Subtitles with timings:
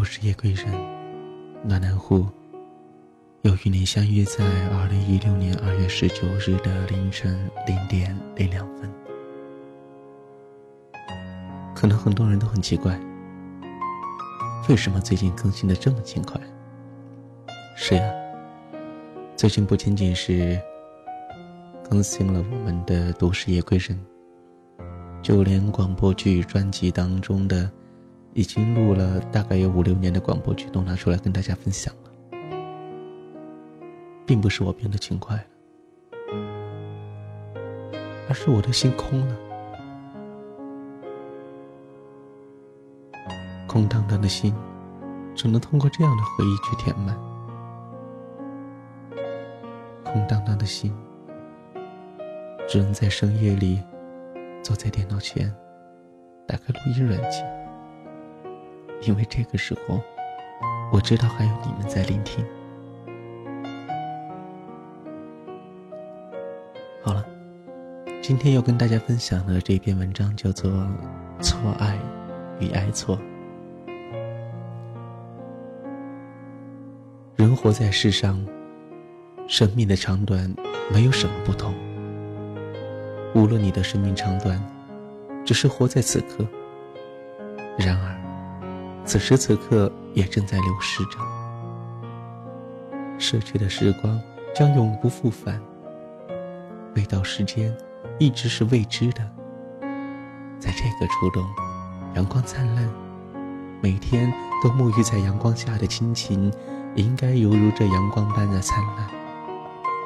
[0.00, 0.66] 都是夜归人，
[1.62, 2.26] 暖男户。
[3.42, 8.90] 又与你相遇在二零一六年二月十九日的凌晨零点零两分。
[11.74, 12.98] 可能很多人都很奇怪，
[14.70, 16.40] 为什么最近更新的这么勤快？
[17.76, 18.02] 是呀，
[19.36, 20.58] 最近不仅仅是
[21.90, 24.00] 更新了我们的都市夜归人，
[25.20, 27.70] 就连广播剧专辑当中的
[28.32, 32.10] 已经录了大概有五六年的广播剧都拿出来跟大家分享了。
[34.26, 35.44] 并不是我变得勤快了，
[38.28, 39.36] 而是我的心空了，
[43.66, 44.54] 空荡荡的心，
[45.34, 47.18] 只能通过这样的回忆去填满。
[50.04, 50.94] 空荡荡的心，
[52.68, 53.82] 只能在深夜里，
[54.62, 55.52] 坐在电脑前，
[56.46, 57.59] 打开录音软件，
[59.02, 60.00] 因为这个时候，
[60.92, 62.44] 我知道还有你们在聆听。
[67.02, 67.24] 好了，
[68.20, 70.70] 今天要跟大家分享的这篇文章叫做
[71.42, 71.98] 《错爱
[72.58, 73.16] 与爱错》。
[77.36, 78.38] 人活在世上，
[79.48, 80.54] 生命的长短
[80.92, 81.74] 没有什么不同。
[83.34, 84.62] 无论你的生命长短，
[85.42, 86.46] 只是活在此刻。
[87.78, 88.19] 然而，
[89.10, 91.18] 此时此刻也正在流逝着。
[93.18, 94.20] 逝去的时光
[94.54, 95.60] 将永不复返。
[96.94, 97.76] 未到时间，
[98.20, 99.28] 一直是未知的。
[100.60, 101.44] 在这个初冬，
[102.14, 102.88] 阳光灿烂，
[103.82, 106.48] 每天都沐浴在阳光下的亲情，
[106.94, 109.10] 应该犹如这阳光般的灿烂。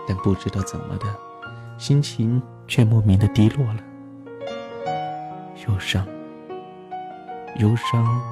[0.08, 1.04] 但不知道怎么的，
[1.76, 3.80] 心情却莫名的低落了。
[5.68, 6.06] 忧伤，
[7.58, 8.22] 忧伤，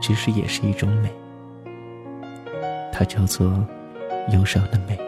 [0.00, 1.12] 其实也是一种美，
[2.92, 3.52] 它叫做
[4.32, 4.98] 忧伤的美。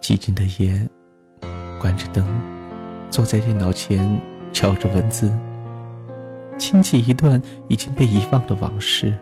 [0.00, 0.88] 寂静的夜，
[1.80, 2.26] 关着灯，
[3.10, 4.20] 坐在电脑前，
[4.52, 5.32] 敲着文字，
[6.58, 9.14] 倾起一段已经被遗忘的往事。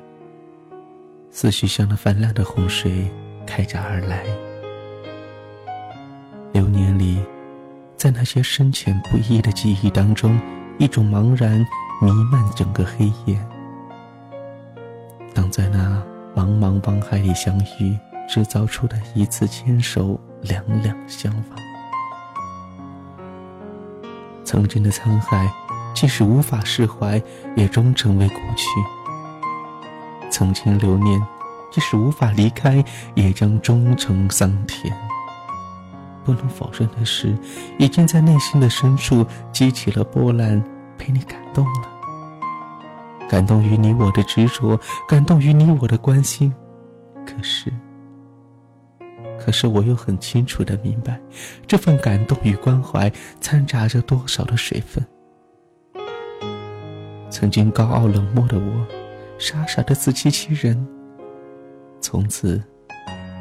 [1.31, 3.11] 思绪像那泛滥的洪水，
[3.47, 4.25] 开闸而来。
[6.53, 7.19] 流年里，
[7.97, 10.41] 在那些深浅不一的记忆当中，
[10.79, 11.65] 一种茫然
[12.01, 13.39] 弥漫整个黑夜。
[15.35, 16.03] 当在那
[16.35, 17.99] 茫茫网海里相遇，
[18.29, 20.19] 制造出的一次牵手。
[20.43, 21.59] 两两相望，
[24.45, 25.53] 曾经的沧海，
[25.93, 27.21] 即使无法释怀，
[27.57, 28.69] 也终成为过去；
[30.31, 31.21] 曾经留念，
[31.73, 32.85] 即使无法离开，
[33.17, 34.97] 也将终成桑田。
[36.25, 37.37] 不能否认的是，
[37.81, 40.63] 已经在内心的深处激起了波澜，
[40.99, 41.89] 被你感动了。
[43.29, 46.53] 感动于你我的执着，感动于你我的关心。
[47.25, 47.73] 可是。
[49.39, 51.19] 可是我又很清楚的明白，
[51.67, 53.11] 这份感动与关怀
[53.41, 55.03] 掺杂着多少的水分。
[57.31, 58.87] 曾经高傲冷漠的我，
[59.39, 60.87] 傻傻的自欺欺人，
[62.01, 62.63] 从此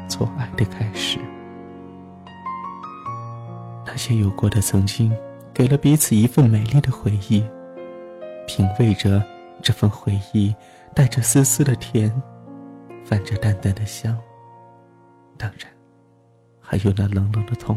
[0.08, 1.18] 错爱的开始。
[3.84, 5.12] 那些有过的曾经，
[5.58, 7.44] 给了彼此一份美丽的回忆，
[8.46, 9.20] 品味着
[9.60, 10.54] 这份回忆，
[10.94, 12.08] 带着丝丝的甜，
[13.04, 14.16] 泛着淡淡的香。
[15.36, 15.68] 当然。
[16.60, 17.76] 还有那冷冷的痛，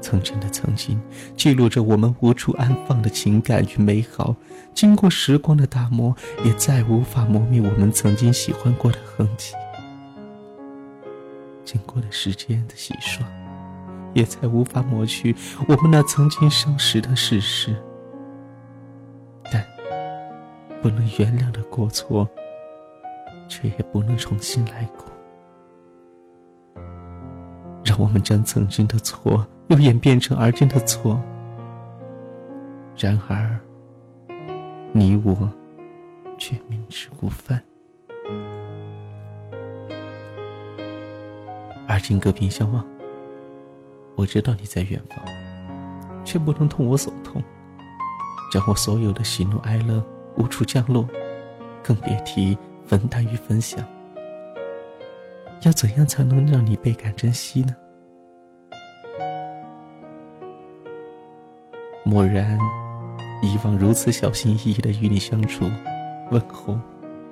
[0.00, 1.00] 曾经的曾经，
[1.36, 4.36] 记录着我们无处安放的情感与美好。
[4.74, 6.14] 经过时光的打磨，
[6.44, 9.54] 也再无法磨灭我们曾经喜欢过的痕迹。
[11.64, 13.26] 经过了时间的洗刷，
[14.14, 15.34] 也再无法抹去
[15.68, 17.74] 我们那曾经相识的事实。
[19.52, 19.64] 但
[20.80, 22.28] 不能原谅的过错，
[23.48, 25.04] 却也不能重新来过。
[27.84, 31.20] 让我们将曾经的错又演变成而今的错。
[32.96, 33.58] 然而，
[34.92, 35.50] 你我
[36.38, 37.60] 却明知故犯。
[41.88, 42.86] 而今隔屏相望，
[44.14, 45.24] 我知道你在远方，
[46.24, 47.42] 却不能同我所痛，
[48.52, 50.04] 将我所有的喜怒哀乐
[50.36, 51.08] 无处降落，
[51.82, 52.56] 更别提
[52.86, 53.84] 分担与分享。
[55.62, 57.74] 要怎样才能让你倍感珍惜呢？
[62.04, 62.58] 蓦然，
[63.42, 65.70] 以往如此小心翼翼的与你相处、
[66.30, 66.78] 问候、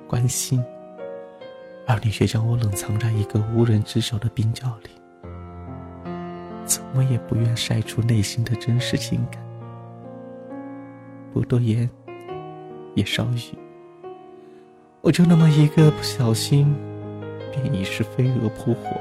[0.07, 0.63] 关心，
[1.85, 4.89] 而你却将我冷藏在一个无人知晓的冰窖里，
[6.65, 9.41] 怎么也不愿晒出内心的真实情感。
[11.33, 11.89] 不多言，
[12.95, 13.57] 也少语。
[15.01, 16.75] 我就那么一个不小心，
[17.51, 18.95] 便已是飞蛾扑火。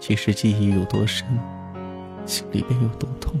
[0.00, 1.26] 其实记忆有多深，
[2.26, 3.34] 心里便有多痛。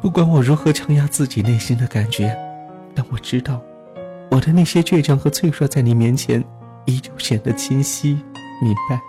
[0.00, 2.36] 不管我如何强压自己内心的感觉，
[2.94, 3.62] 但我知道，
[4.30, 6.42] 我的那些倔强和脆弱，在你面前
[6.86, 8.20] 依旧显得清晰
[8.60, 9.00] 明白。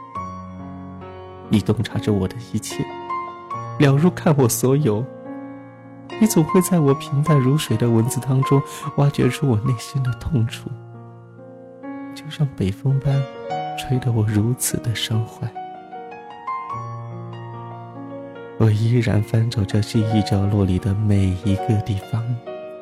[1.54, 2.84] 你洞察着我的一切，
[3.78, 5.06] 了如看我所有。
[6.20, 8.60] 你总会在我平淡如水的文字当中，
[8.98, 10.68] 挖掘出我内心的痛楚，
[12.16, 13.22] 就像北风般，
[13.78, 15.48] 吹得我如此的伤怀。
[18.58, 22.24] 我依然翻找着记忆角落里的每一个地方，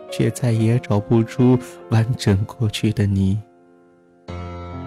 [0.10, 1.60] 却再也找不出
[1.90, 3.38] 完整过去的你。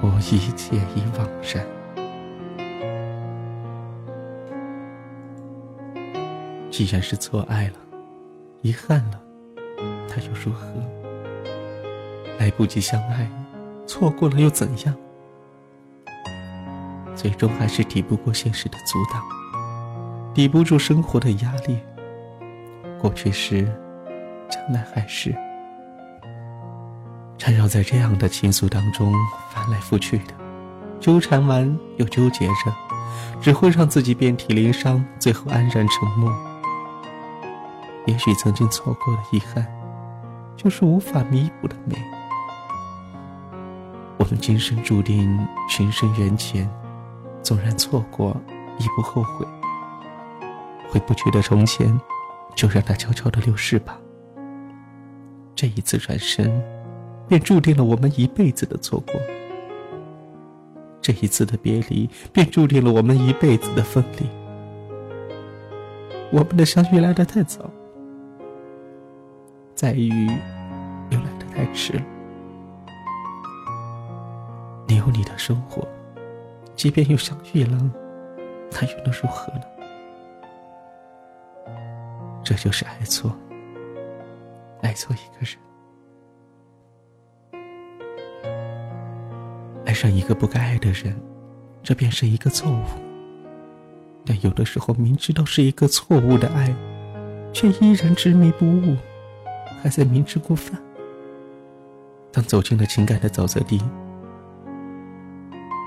[0.00, 1.73] 我一切已惘然。
[6.76, 7.74] 既然是错爱了，
[8.62, 9.20] 遗憾了，
[10.08, 10.66] 那又如何？
[12.36, 13.30] 来不及相爱，
[13.86, 14.92] 错过了又怎样？
[17.14, 19.22] 最终还是抵不过现实的阻挡。
[20.34, 21.78] 抵不住生活的压力，
[23.00, 23.62] 过去是，
[24.50, 25.32] 将来还是，
[27.38, 29.14] 缠绕在这样的情愫当中
[29.52, 30.34] 翻来覆去的，
[30.98, 32.74] 纠缠完又纠结着，
[33.40, 36.36] 只会让自己遍体鳞伤，最后安然沉默。
[38.06, 39.66] 也许曾经错过的遗憾，
[40.56, 41.96] 就是无法弥补的美。
[44.18, 46.68] 我们今生注定情深缘浅，
[47.42, 48.36] 纵然错过，
[48.78, 49.46] 亦不后悔。
[50.88, 51.98] 回不去的从前，
[52.54, 53.98] 就让它悄悄的流逝吧。
[55.54, 56.62] 这一次转身，
[57.26, 59.14] 便注定了我们一辈子的错过；
[61.00, 64.28] 这一次的别离，便注定了我们一辈子的分离。
[66.30, 67.70] 我们的相遇来得太早，
[69.84, 70.08] 在于
[71.10, 72.02] 又来的太迟了。
[74.88, 75.86] 你有你的生活，
[76.74, 77.78] 即便又相遇了，
[78.72, 79.60] 那又能如何呢？
[82.42, 83.30] 这就是爱错，
[84.80, 85.44] 爱错一个
[87.52, 87.62] 人，
[89.84, 91.14] 爱上一个不该爱的人，
[91.82, 92.80] 这便是一个错误。
[94.24, 96.74] 但有的时候，明知道是一个错误的爱，
[97.52, 98.96] 却依然执迷不悟，
[99.84, 100.80] 还在明知故犯。
[102.32, 103.78] 当走进了情感的沼泽地，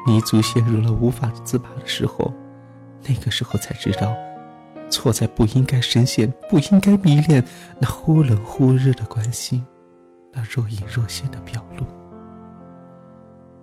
[0.05, 2.31] 泥足陷入了无法自拔的时候，
[3.07, 4.15] 那个时候才知道。
[4.91, 7.43] 错在不应该深陷，不应该迷恋
[7.79, 9.65] 那忽冷忽热的关心，
[10.31, 11.83] 那若隐若现的表露。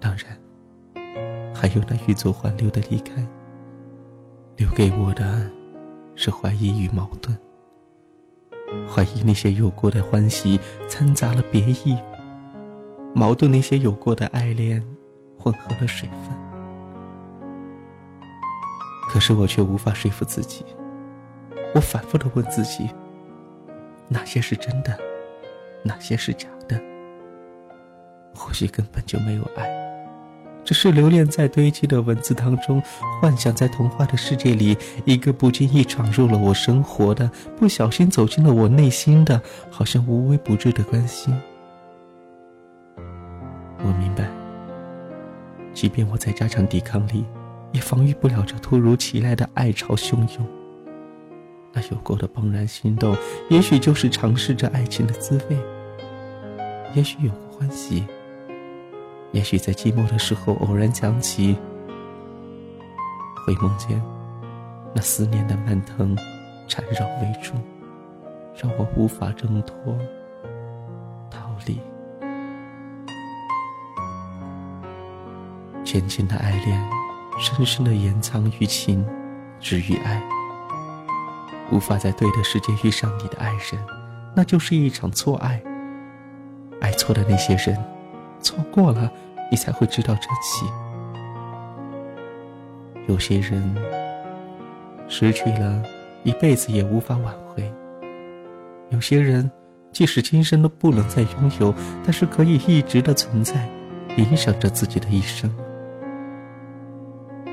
[0.00, 3.24] 当然，还有那欲走还留的离开，
[4.56, 5.48] 留给我的，
[6.16, 7.38] 是怀疑与矛盾。
[8.88, 11.98] 怀疑那些有过的欢喜掺杂了别意，
[13.14, 14.82] 矛盾那些有过的爱恋
[15.38, 16.36] 混合了水分。
[19.08, 20.64] 可是我却无法说服自己。
[21.74, 22.88] 我反复的问自己：
[24.08, 24.98] 哪些是真的，
[25.82, 26.80] 哪些是假的？
[28.34, 29.68] 或许根本就没有爱，
[30.64, 32.82] 只是留恋在堆积的文字当中，
[33.20, 39.40] 幻想在童话的世界里，一个不经意闯入了我生活的，不小心走进了我内心的，
[39.70, 41.34] 好像无微不至的关心。
[43.78, 44.26] 我明白，
[45.74, 47.24] 即便我在加强抵抗力，
[47.72, 50.46] 也防御不了这突如其来的爱潮汹涌。
[51.74, 53.14] 那有过的怦然心动，
[53.50, 55.56] 也许就是尝试着爱情的滋味；
[56.94, 58.04] 也许有过欢喜，
[59.34, 61.58] 也许在寂寞的时候偶然想起，
[63.44, 64.00] 会梦见
[64.94, 66.16] 那思念的蔓藤
[66.68, 67.54] 缠绕围住，
[68.56, 69.98] 让我无法挣脱
[71.28, 71.80] 逃离。
[75.84, 76.80] 浅浅的爱恋，
[77.40, 79.04] 深深的掩藏于情，
[79.58, 80.22] 止于爱。
[81.72, 83.84] 无法在对的时间遇上你的爱人，
[84.36, 85.60] 那就是一场错爱。
[86.80, 87.76] 爱错的那些人，
[88.44, 89.10] 错过了，
[89.50, 90.66] 你才会知道珍惜。
[93.08, 93.74] 有些人
[95.08, 95.82] 失去了，
[96.22, 97.62] 一辈子也无法挽回；
[98.90, 99.50] 有些人，
[99.90, 101.74] 即使今生都不能再拥有，
[102.04, 103.68] 但是可以一直的存在，
[104.16, 105.50] 影响着自己的一生。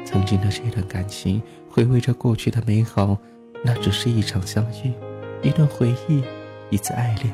[0.06, 3.18] 曾经的这段感情，回味着过去的美好。
[3.64, 4.92] 那只是一场相遇，
[5.42, 6.24] 一段回忆，
[6.72, 7.34] 一次爱恋。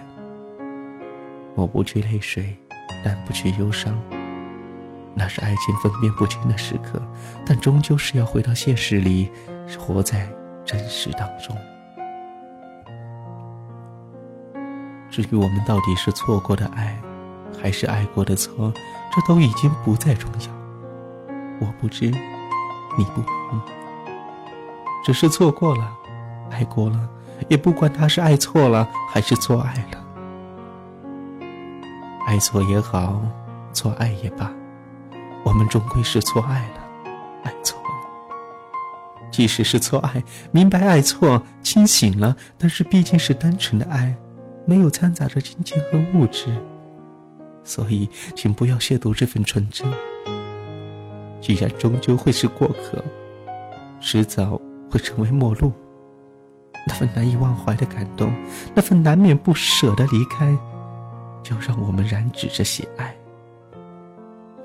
[1.56, 2.56] 抹不去泪水，
[3.04, 3.98] 但不去忧伤。
[5.14, 7.02] 那是爱情分辨不清的时刻，
[7.46, 9.32] 但终究是要回到现实里，
[9.80, 10.30] 活在
[10.64, 11.58] 真实当中。
[15.10, 16.96] 至于我们到底是错过的爱，
[17.60, 18.72] 还是爱过的错，
[19.12, 21.28] 这都已经不再重要。
[21.60, 23.62] 我不知，你不明，
[25.04, 25.92] 只是错过了，
[26.52, 27.10] 爱过了，
[27.48, 30.07] 也不管他是爱错了还是错爱了。
[32.38, 33.20] 爱错也好，
[33.74, 34.54] 错爱也罢，
[35.44, 37.10] 我们终归是错爱了，
[37.44, 39.28] 爱错了。
[39.32, 44.16] 即使是错爱，明白爱错，清醒了，但是毕竟是单纯的爱，
[44.68, 46.56] 没有掺杂着金钱和物质，
[47.64, 49.92] 所以请不要亵渎这份纯真。
[51.42, 53.04] 既然终究会是过客，
[54.00, 55.74] 迟早会成为陌路，
[56.86, 58.32] 那份难以忘怀的感动，
[58.76, 60.56] 那份难免不舍的离开。
[61.48, 63.16] 就让我们染指着喜爱，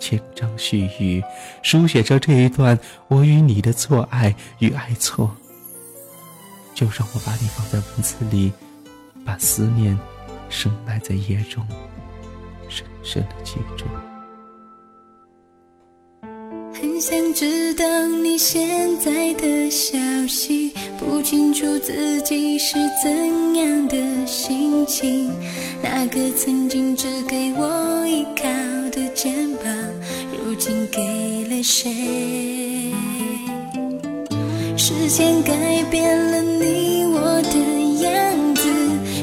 [0.01, 1.23] 千章絮语，
[1.62, 5.31] 书写着这一段我与你的错爱与爱错。
[6.75, 8.53] 就让我把你放在文字里，
[9.25, 9.97] 把思念
[10.49, 11.65] 深埋在夜中，
[12.69, 13.85] 深深的记住。
[17.02, 17.85] 想知道
[18.23, 25.28] 你现在的消息，不清楚自己是怎样的心情。
[25.82, 28.44] 那个曾经只给我依靠
[28.92, 29.64] 的肩膀，
[30.30, 31.02] 如今给
[31.50, 32.92] 了谁？
[34.76, 38.62] 时间改变了你我的样子，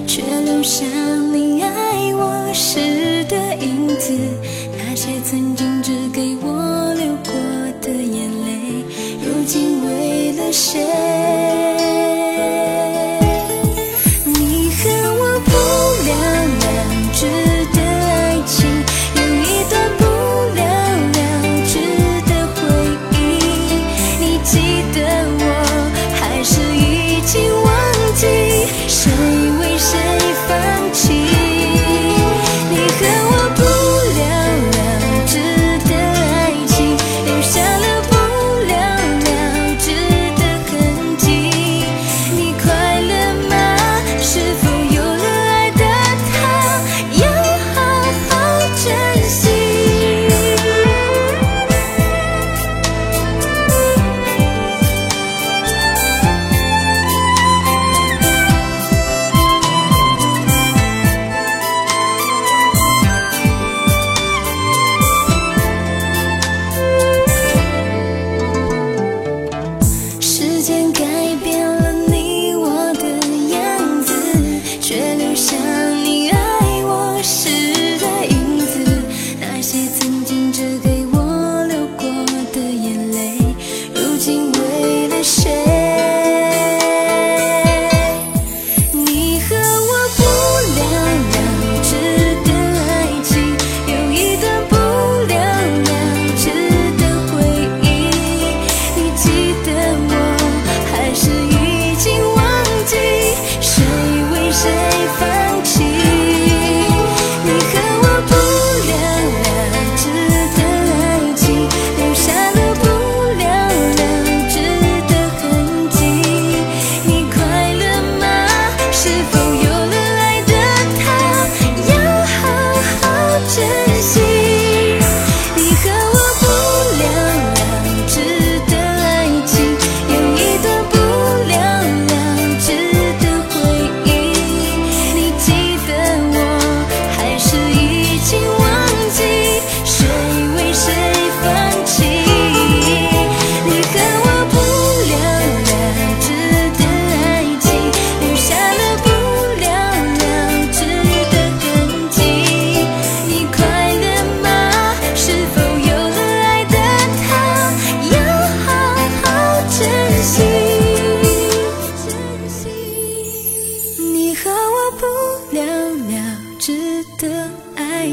[0.06, 0.86] 却留下
[1.32, 4.12] 你爱我时的影子。
[4.78, 6.59] 那些曾经只给我
[10.52, 11.19] 谁？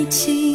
[0.09, 0.46] 起